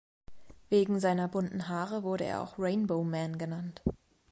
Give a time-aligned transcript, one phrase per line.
[0.71, 3.83] Wegen seiner bunten Haare wurde er auch "Rainbow Man" genannt.